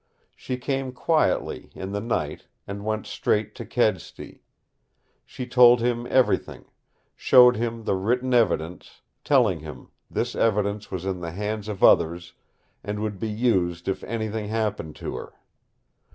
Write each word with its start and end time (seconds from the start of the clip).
She 0.35 0.57
came 0.57 0.93
quietly, 0.93 1.69
in 1.75 1.91
the 1.91 1.99
night, 2.01 2.47
and 2.65 2.83
went 2.83 3.05
straight 3.05 3.53
to 3.53 3.65
Kedsty. 3.67 4.41
She 5.27 5.45
told 5.45 5.79
him 5.79 6.07
everything, 6.09 6.65
showed 7.15 7.55
him 7.55 7.83
the 7.83 7.93
written 7.93 8.33
evidence, 8.33 9.01
telling 9.23 9.59
him 9.59 9.89
this 10.09 10.35
evidence 10.35 10.89
was 10.89 11.05
in 11.05 11.19
the 11.19 11.33
hands 11.33 11.67
of 11.67 11.83
others 11.83 12.33
and 12.83 12.99
would 12.99 13.19
be 13.19 13.29
used 13.29 13.87
if 13.87 14.03
anything 14.05 14.47
happened 14.47 14.95
to 14.95 15.17
her. 15.17 15.33